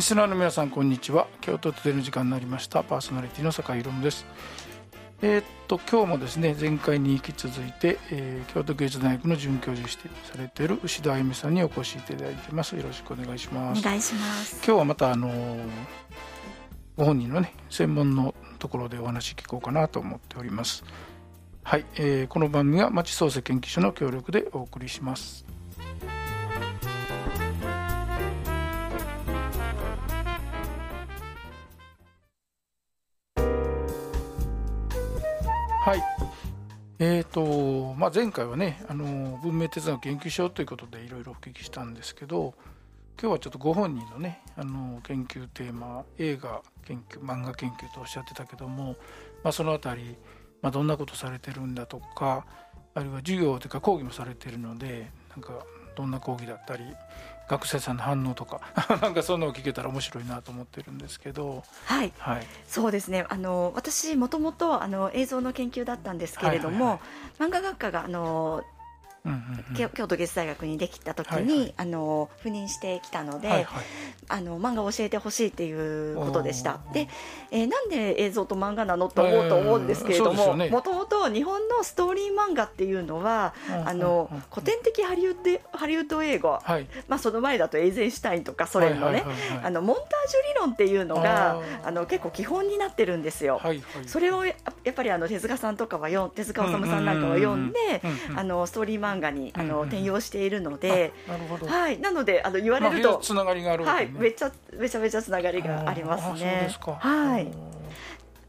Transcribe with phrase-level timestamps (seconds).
[0.00, 1.26] リスナーの皆さんこんにちは。
[1.42, 2.82] 京都トゥデイの時間になりました。
[2.82, 4.24] パーソナリティの坂井宏です。
[5.20, 12.74] えー、っと今日もですね前回に引き続いて、えー、京都芸術大学の准教授してされている牛田あゆみさんにお越しいただいてます。
[12.76, 13.80] よろしくお願いします。
[13.80, 14.54] お願いします。
[14.64, 15.68] 今日はまたあのー、
[16.96, 20.82] ご本人のね専門のところでお話聞こうかなと思っております。
[21.62, 25.44] はい、えー、この番組は町創生研究所の協力でお送りします
[35.90, 36.02] はい。
[37.00, 42.54] えーとまあ、前回はねあの文明哲学研究所ということでいろいろお聞きしたんですけど
[43.20, 48.94] 今日はちょっとご本人のねあの研究テーマ映画研究漫画研究とおっしゃってたけども、
[49.42, 50.16] まあ、その辺り、
[50.62, 52.46] まあ、どんなことされてるんだとか
[52.94, 56.84] あるいは授業というか講義もされてるのでなんかどんな講義だったり
[57.50, 58.60] 学生さんの反応とか。
[59.02, 61.64] なんかそんなのを聞けたら面白いなと思ってるんですけど。
[61.84, 63.26] はい、はい、そうですね。
[63.28, 67.00] あの私もともとあの映像の研究だったんですけれども、はいは
[67.38, 68.62] いはい、漫画学科があの
[69.76, 73.84] 京都芸術大学にできた時に、はいはい、あの赴任してきたので、はいはい、
[74.28, 76.80] あの漫画を教えてほしいっていうことでした。
[76.92, 77.08] で、
[77.50, 83.54] えー、なんで映像と漫画なのと思うと思うんですけれどももともと日本のストーリー漫画っていうのは、
[83.84, 89.24] あの古典的ハリウッドハリウッド映画、はい、まあ、その前だとエイゼンシュタインとかソ連のね、
[89.62, 93.58] あのモンタージュ理論っていうのがあの結構基本になってるんですよ。
[93.62, 97.78] はいはい、それをやっぱりあの手塚さんとかはよ手塚治虫さんなんかは読んで、
[98.34, 101.66] あのストーリー漫画にあの、転用しているので、なるほど。
[101.66, 106.70] はい、なのであの言われると、つながりがある、はい、めちゃめちゃめちゃつながりがありますね。
[106.98, 107.48] はい。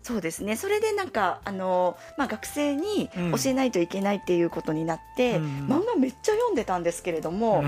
[0.04, 0.56] そうですね。
[0.56, 7.64] それでなんかあの、まあ、学生に教えないといけないっていうことになって、うん、漫画めっちゃ読んでたんですけれども、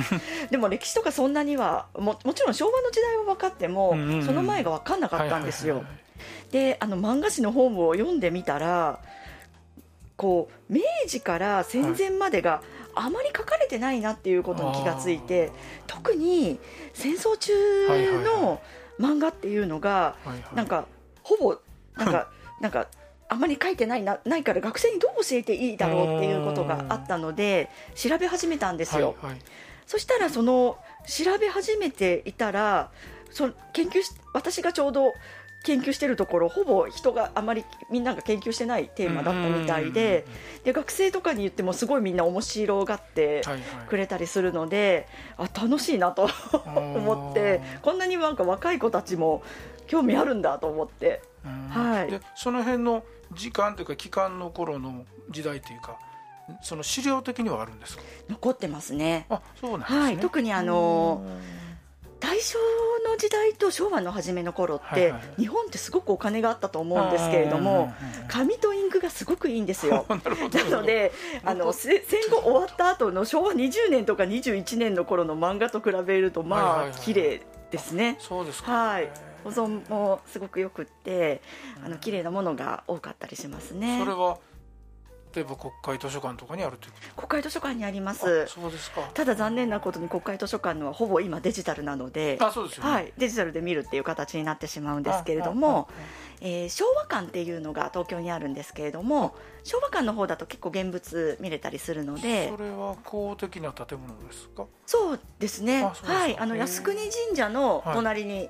[0.49, 5.83] でも歴史とかそんなにはももちろん昭和の時代は分かっても、うん、その前が分かんなかったんですよ。
[6.51, 8.99] であの漫画誌の本を読んでみたら
[10.15, 12.61] こう明治から戦前までが
[12.95, 15.51] あまり書かれてないなっていうことに気がついて
[15.87, 16.59] 特に
[16.93, 17.53] 戦争中
[18.23, 18.61] の
[18.99, 20.15] 漫画っていうのが、
[20.53, 20.85] なんか
[21.23, 21.57] ほぼ
[21.97, 22.29] なんか
[22.61, 22.87] なんか
[23.27, 29.15] あまり書いてないなないから学生にどう教えていいだろうっていうことがあったので調べ始めたんですよ。
[29.21, 29.41] はいはい、
[29.87, 32.91] そしたらその調べ始めていたら
[33.31, 35.13] そ研究し私がちょうど
[35.63, 40.25] 研究してるところほぼ人があまりみんなが研究してないテーマだったみたいで
[40.63, 43.41] で学生とかに言ってもすごいみんな面白がって
[43.87, 45.07] くれたりするので、
[45.37, 46.29] はいはい、あ楽しいなと
[46.67, 49.41] 思ってこんなになんか若い子たちも
[49.87, 51.21] 興味あるんだと思って、
[51.69, 53.03] はい、でその辺の
[53.33, 55.97] 時間というか期間の頃の時代というか
[56.61, 58.03] その資料的にはあるんですか？
[58.29, 59.25] 残ってますね。
[59.29, 61.25] あそうなんですね、はい、特にあの
[62.19, 62.57] 大正
[63.13, 67.93] の時代と昭和の初めの頃って、日本ってすごくお金があったと思うんですけれども
[68.27, 70.05] 紙とインクがすごくいいんですよ。
[70.09, 71.11] なので
[71.45, 77.41] あの 戦後終わった後の昭和20年とか21年の頃の漫画と比べるとまあ綺麗
[77.71, 78.17] ですね。
[78.19, 79.09] そうですはい。
[79.43, 81.41] 保存もすごくよくって
[81.85, 83.99] あの綺麗なものが多かったりしますね。
[83.99, 84.37] それは
[85.33, 88.47] 例えば国会図書館とかにあるという国会図書館にあります。
[88.47, 89.01] そうですか。
[89.13, 95.87] ただ残念なことに国会図書館のはほぼ今デジタルなのであそうですよ、ね、はい、デジタルで見るっていう形になってしまうんですけれども、
[96.41, 104.65] えー、昭和館っていうのが東京にあるんですけれども昭和館の方だと結構現物見れたりするのでそれは公的な建物ですか？
[104.85, 105.83] そうですね。
[105.83, 106.37] はい。
[106.37, 108.49] あの靖国神社の隣に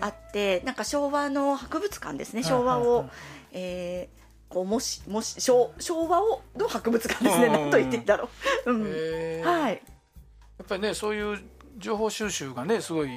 [0.00, 2.42] あって、はい、なんか昭和の博物館ですね。
[2.42, 3.08] 昭和を、
[3.52, 4.18] えー
[4.48, 8.28] こうもしもし昭昭和をの博物館ですね、なんと言っていいだろ
[8.66, 9.72] う、うん、はい。
[9.74, 11.38] やっぱりねそういう
[11.76, 13.10] 情報収集がねすごい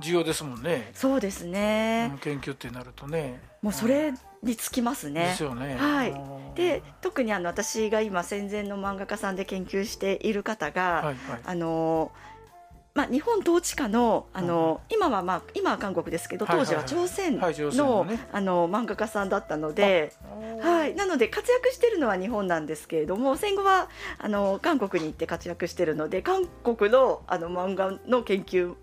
[0.00, 0.90] 重要ですもんね。
[0.94, 2.16] そうですね。
[2.20, 3.40] 研究ってなるとね。
[3.62, 4.12] もうそれ
[4.42, 5.26] につきますね。
[5.26, 5.76] ですよね。
[5.76, 6.14] はい。
[6.54, 12.10] で特にあの私が今戦前の漫画家さんで研究している方が、はいはい、あの
[12.94, 20.12] まあ、日本統治下のあの、今は、まあ、今は韓国ですけど当時は朝鮮の,、あの漫画家さんだったので、
[20.84, 23.88] はい、なので活躍しているのは日本なんですけれども戦後は
[24.18, 28.74] あの韓国に行って活躍しているので韓国のあの漫画の研究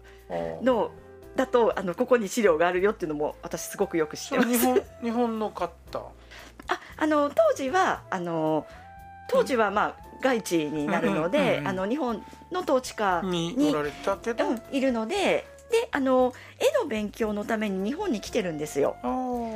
[0.63, 0.92] の
[1.36, 4.50] だとあのここに資料があるよっていうのも私すごくよく知ってます。
[4.50, 6.12] 日本 日本の方？
[6.68, 8.65] ああの当時はあの
[9.30, 12.21] 当時はまあ、外地になるので、あの日本
[12.51, 13.56] の統治下に
[14.71, 18.98] いるのでであの絵の勉強のために日本に来てるんですよ。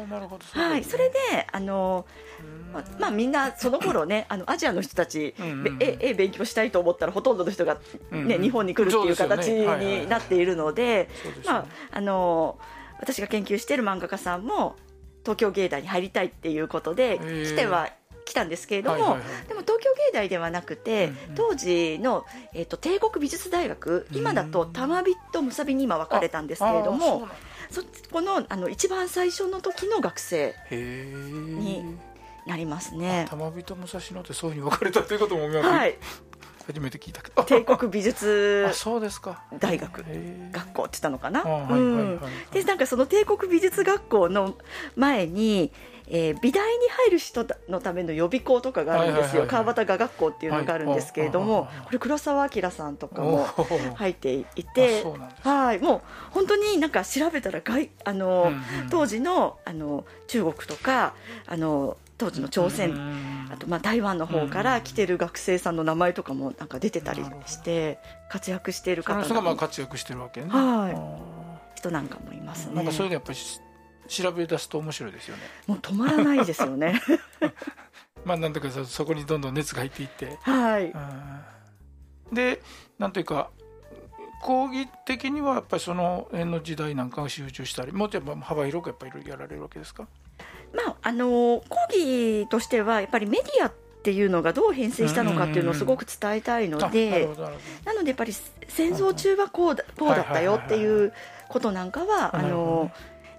[0.07, 1.15] あなるほど、はい、それで
[1.51, 2.05] あの
[2.73, 5.33] ままあ、みんなその頃ねあのアジアの人たち、
[5.79, 7.77] 絵絵勉強したいと思ったらほとんどの人が
[8.11, 11.09] ね、日本に来るっていう形になっているので、
[11.45, 12.59] まああの
[12.99, 14.75] 私が研究している漫画家さんも
[15.23, 17.89] 東京芸大に入りたいっていうことで来ては
[18.25, 19.17] 来たんですけれども、
[20.15, 27.27] も東京芸大ではなくて、うんうん、当時の、えーと、帝国美術大学今だと玉美とむさびに今分かれたんですけれども
[27.69, 27.81] そ
[28.11, 31.97] このあの一番最初の時の学生に
[32.45, 33.25] なりますね。
[33.27, 35.97] 玉美と武蔵野ってそういうふうに分かれたということもはい
[36.67, 37.43] 初めて聞いたけど。
[37.43, 39.43] 帝国美術 そうですか。
[39.59, 40.03] 大学。
[40.51, 41.43] 学校って言ったのかな、
[42.51, 44.55] でなんかその帝国美術学校の
[44.95, 45.71] 前に
[46.07, 53.47] えー、美大に入る人のための予備校とかがあるんですよ、川端画学校っていうのがあるんですけれども、これ黒澤明さんとかも
[53.95, 55.03] 入っていて
[55.41, 56.01] はいもう
[56.31, 58.51] 本当になんか調べたら外あの、
[58.89, 61.15] 当時のあの中国とか
[61.47, 62.93] あの当時の朝鮮
[63.51, 70.47] あとまあ台湾の方から来てる学生さんの名前とかもなんか出てたりして活躍している方がまあ活躍してるわけね。
[70.49, 71.77] はい。
[71.77, 72.75] 人なんかもいますね。
[72.75, 73.39] なんかそれでやっぱり
[74.07, 75.43] 調べ出すと面白いですよね。
[75.67, 77.01] もう止まらないですよね。
[78.23, 80.37] まあなんとかそこにどんどん熱が入っていって。
[80.41, 80.93] はい。
[82.33, 82.61] で
[82.97, 83.49] なんというか
[84.41, 90.07] 講義的にはやっぱりその辺の時代なんかが集中したりもうちょっと幅広くやっぱりやられるわけですか？
[90.75, 93.73] まああの講義としてはやっぱりメディアっ
[94.03, 97.27] ていうのがどう変遷したのかっていうのをすごく伝えたいので
[97.85, 98.33] なのでやっぱり
[98.67, 101.13] 戦争中はこうだこうだったよっていう
[101.49, 102.91] ことなんかはあの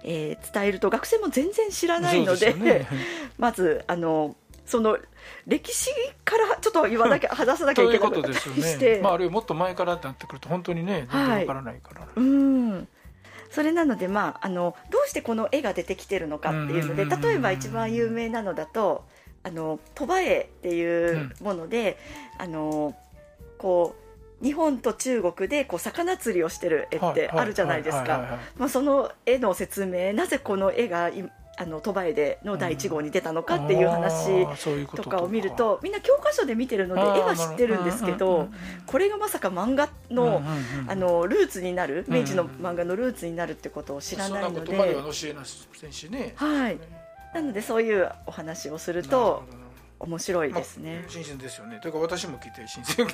[0.03, 2.87] えー、伝えると学生も全然知らないので、ね、
[3.37, 4.97] まずあのその
[5.45, 5.89] 歴史
[6.23, 8.99] からちょっと言わなきゃ話さなきゃいけないことですよね。
[9.01, 12.87] まああるいはもっと前からってなってくると本当にね全然わからないから、はい、うん
[13.49, 19.05] それなので、まあ、あのどうしてこの絵が出てきてるのかっていうので例えば一番有名なのだと
[19.43, 21.97] あの鳥羽絵っていうもので、
[22.37, 22.95] うん、あの
[23.57, 24.07] こう
[24.43, 28.39] 日本と中国でこう魚釣りをしてる絵ってあるじゃないですか。
[28.69, 31.09] その絵の説明なぜこの絵が
[31.59, 34.45] あの鳥羽絵での第1号に出たのかっていう話
[34.95, 35.23] とか。
[35.23, 38.49] を見るとみんな教科書で見てるので絵は知ってるんですけど
[38.85, 40.43] これがまさか漫画の
[40.87, 44.77] あのルーツになる明治の漫画のルーツになるってことを知らないので。
[46.35, 46.77] はい、
[47.33, 49.43] なのでそういうお話をすると
[49.99, 51.79] 面白いですね、まあ、新鮮ですよね。
[51.81, 53.13] というか私も来て新鮮の。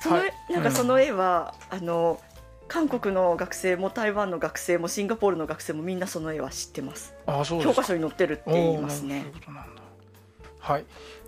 [0.00, 2.20] その、はい、なんかその絵は、あの
[2.66, 7.14] 韓国の学生も台湾の学生もシンガポールの学生もみんなその絵は知ってます。
[7.26, 9.26] あそう教科書に載ってるって言いますね。
[10.58, 10.84] はい。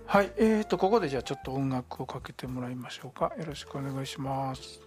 [0.06, 0.32] はい。
[0.38, 3.32] えーとここでじゃあちょっと音楽をかけてもらいましょうか。
[3.38, 4.80] よろしくお願いします。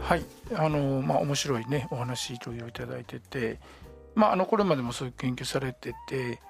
[0.00, 0.24] はい。
[0.54, 3.58] あのまあ面白いねお話いろいろいただいてて
[4.18, 6.40] まああのこれまでもそういう研究されてて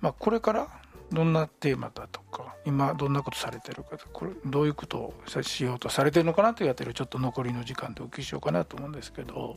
[0.00, 0.68] まあこれから
[1.10, 9.56] どんなテーマだとか今どんなことされてるかこれどういうことをしようとされてるのかなというあたりをちょっと残りの時間でお聞きしようかなと思うんですけど。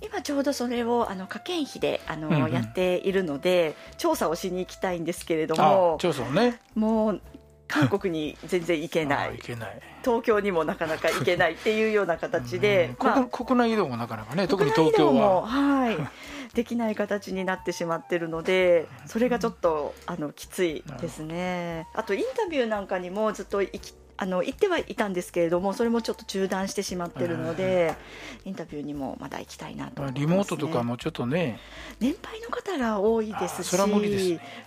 [0.00, 5.96] 今ちょうどそれをあの科研費であの、うんうん、やっているので調査をしに行きたいんですけれども。
[6.00, 6.60] 調査をね。
[6.76, 7.20] もう
[7.68, 9.32] 韓国に全然行けない。
[9.32, 9.80] 行けない。
[10.02, 15.46] 東京にもなかなか行けないっていうような形で、まあ、国内移動もなかなかね特に東京は。
[15.46, 15.98] はい。
[16.54, 21.86] できない形になってしまってるのでそれがちょっとあのきついですね。
[21.94, 27.94] あとインタビューなんかにもずっと行きあの行ってはいたんですけれどもそれもちょっと中断してしまってるので、
[28.44, 31.60] インタビューにもまだ行きたいなと、ね、リモートとかもちょっとね。
[32.00, 33.70] 年配の方が多いですし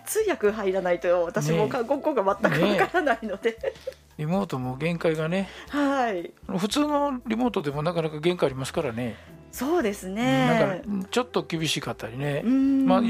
[0.05, 3.74] 通訳入らないと私も韓国語が全くわからないので、ねね、
[4.17, 5.50] リモートも限界がね。
[5.70, 6.31] はい。
[6.58, 9.17] 普通のリモートでもなかなか限界ありますからね
[9.51, 10.81] そうですね。
[10.86, 13.01] なんかちょっと厳しかったりね、まあ、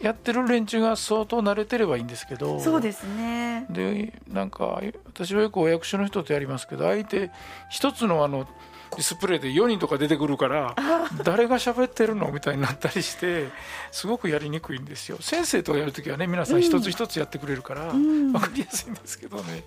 [0.00, 2.60] やってる連中が相当慣れてればいいんですけど。
[2.60, 3.66] そうですね。
[3.70, 7.30] でなんか私はよくお役所の人とやりますけど相手
[7.70, 8.46] 一つのあの
[8.90, 10.76] ディスプレイで4人とか出てくるから
[11.24, 13.48] 誰が喋ってるのみたいになったりして
[13.90, 15.18] すごくやりにくいんですよ。
[15.20, 19.64] 先生とやるときはね皆さん一つ一つやってくれるから分かりやすいんですけどね。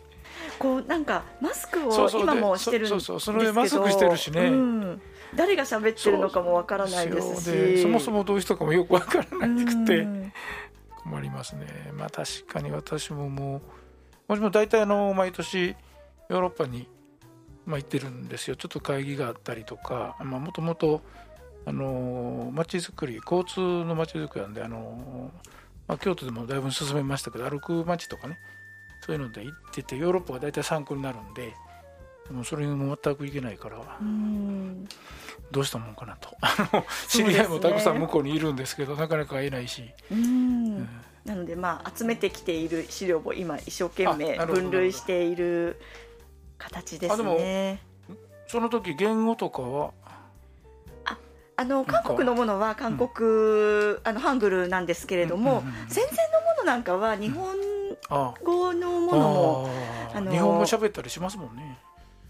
[0.59, 2.99] こうなんかマスクを今もしてるんですけど。
[2.99, 5.01] そうそうそのマスクしてるしね、うん、
[5.35, 7.81] 誰が喋ってるのかもわからないですし。
[7.81, 10.07] そもそもどういう人かもよくわからなくて。
[11.03, 11.67] 困りますね。
[11.93, 13.61] まあ確かに私ももう
[14.27, 15.75] 私も大体あの毎年
[16.29, 16.89] ヨーロッパに、
[17.65, 18.55] まあ、行ってるんですよ。
[18.55, 20.17] ちょっと会議があったりとか。
[20.19, 21.01] もともと
[21.65, 25.31] あの街づくり交通の街づくりなんであの
[25.87, 28.37] まあ、京都でもだいぶ進めましたけど歩く街とかね。
[29.01, 31.53] そういうので行っててヨーロッパが大体参考になるんで
[32.31, 33.77] もうそれにも全くいけないから
[35.51, 36.35] どうしたもんかなと。
[37.07, 39.83] 知り合いもたくさん向こうにいるんですけど、ね、なかなか会えないし。
[40.11, 40.77] うん。
[41.25, 45.79] なのでまあ集めてきている資料を今一生懸命分類している
[46.57, 47.81] 形ですね。
[48.47, 49.91] その時言語とかは？
[51.05, 51.17] あ
[51.57, 57.57] あの韓国のものは韓国、うん、あのハングルなんですけれども、戦前のものなんかは日本
[58.43, 59.69] 語のものも、
[60.13, 61.77] あの日本語喋ったりしますもんね。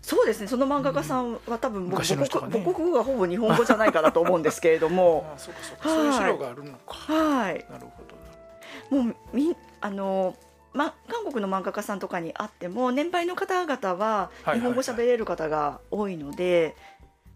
[0.07, 0.47] そうですね。
[0.47, 5.29] その漫画家さんは多分母国,、ね、母国語がほぼ日本語じゃないかなと思うんですけれども。
[5.35, 5.77] そうかそう。
[5.79, 6.93] か、そういう資料があるのか。
[6.93, 7.65] はい。
[7.69, 8.03] なるほ
[8.89, 10.33] どもうみあの
[10.71, 16.77] ま、韓国の漫画家さんとかに会っても年配の方々は日本語喋れる方が多いので、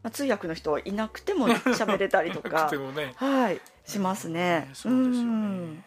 [0.01, 4.69] まあ、通訳の人いなくても 喋れたりとかね、はい、しますね。
[4.73, 5.83] そうですよね。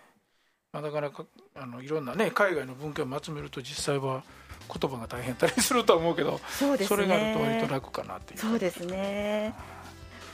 [0.71, 1.11] まあ、だから
[1.55, 4.23] あのいろんなね海外の文献を集めると実際は
[4.69, 8.41] 言葉が大変だったりするとは思うけどそうです、ね、それがあると割と楽かなっていう。
[8.41, 9.55] そうですね。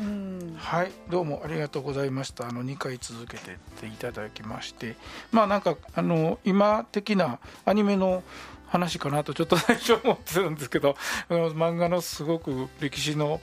[0.00, 2.48] うん、はいどうもありがとうございました。
[2.48, 4.96] あの2回続けてっていただきまして。
[5.30, 8.22] まあなんかあの今的なアニメの
[8.70, 10.96] 話かなとちょっと最初思ってるんですけど
[11.28, 13.40] 漫画のすごく歴史の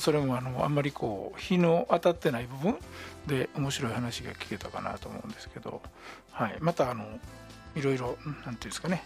[0.00, 2.78] それもあのあんまりこう日の当たってない部分
[3.26, 5.82] で面白い話が聞けたかなと思うんですけど、
[6.32, 7.04] はい、またあの
[7.76, 9.04] いろいろなんていうんですかね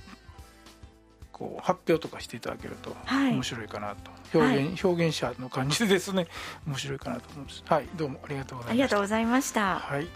[1.40, 3.96] こう発表とかしていただけると面白いかな
[4.30, 6.26] と、はい、表現、表現者の感じでですね
[6.66, 7.64] 面白いかなと思います。
[7.64, 8.70] はいどうもありがとうございました。
[8.70, 9.78] ありがとうございました。
[9.78, 10.06] はい。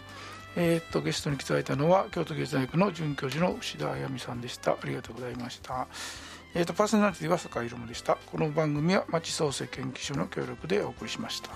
[0.55, 4.73] えー、っとゲストに来ていただいたのは京都芸術大学の准教授の牛田あやみさんでした。
[4.73, 5.87] ありがとうございました。
[6.53, 8.17] えー、っとパーソナリティは坂井宏でした。
[8.27, 11.49] この番組は町創生研究所の協力でお送りしました